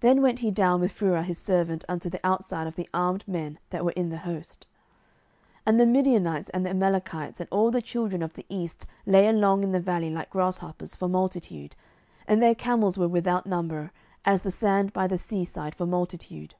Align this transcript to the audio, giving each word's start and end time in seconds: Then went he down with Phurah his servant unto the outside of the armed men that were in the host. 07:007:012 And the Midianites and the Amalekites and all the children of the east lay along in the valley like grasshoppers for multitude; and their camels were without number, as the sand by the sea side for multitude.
Then 0.00 0.22
went 0.22 0.40
he 0.40 0.50
down 0.50 0.80
with 0.80 0.90
Phurah 0.92 1.22
his 1.22 1.38
servant 1.38 1.84
unto 1.88 2.10
the 2.10 2.18
outside 2.26 2.66
of 2.66 2.74
the 2.74 2.88
armed 2.92 3.22
men 3.28 3.60
that 3.70 3.84
were 3.84 3.92
in 3.92 4.08
the 4.08 4.16
host. 4.18 4.66
07:007:012 5.58 5.60
And 5.66 5.78
the 5.80 5.86
Midianites 5.86 6.48
and 6.50 6.66
the 6.66 6.70
Amalekites 6.70 7.38
and 7.40 7.48
all 7.52 7.70
the 7.70 7.80
children 7.80 8.24
of 8.24 8.32
the 8.32 8.44
east 8.48 8.88
lay 9.06 9.28
along 9.28 9.62
in 9.62 9.70
the 9.70 9.78
valley 9.78 10.10
like 10.10 10.30
grasshoppers 10.30 10.96
for 10.96 11.06
multitude; 11.06 11.76
and 12.26 12.42
their 12.42 12.56
camels 12.56 12.98
were 12.98 13.06
without 13.06 13.46
number, 13.46 13.92
as 14.24 14.42
the 14.42 14.50
sand 14.50 14.92
by 14.92 15.06
the 15.06 15.16
sea 15.16 15.44
side 15.44 15.76
for 15.76 15.86
multitude. 15.86 16.56